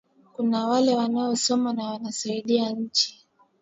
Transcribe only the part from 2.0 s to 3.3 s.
saidia inchi